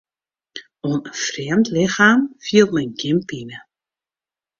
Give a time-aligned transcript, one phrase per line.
[0.87, 3.57] Oan in frjemd lichem fielt men gjin pine.